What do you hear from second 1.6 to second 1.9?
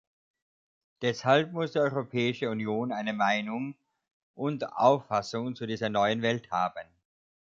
die